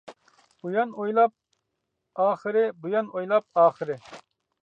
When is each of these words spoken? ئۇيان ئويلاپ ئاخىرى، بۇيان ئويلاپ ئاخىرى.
ئۇيان 0.69 0.93
ئويلاپ 1.01 2.21
ئاخىرى، 2.25 2.65
بۇيان 2.87 3.13
ئويلاپ 3.19 3.61
ئاخىرى. 3.65 4.01